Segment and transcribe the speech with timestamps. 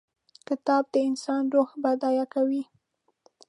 [0.47, 2.63] کتاب د انسان روح بډای کوي.